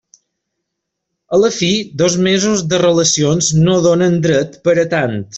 A 1.37 1.41
la 1.41 1.51
fi, 1.57 1.67
dos 2.03 2.15
mesos 2.29 2.63
de 2.71 2.79
relacions 2.85 3.49
no 3.69 3.75
donen 3.89 4.17
dret 4.29 4.57
per 4.69 4.75
a 4.85 4.87
tant. 4.95 5.15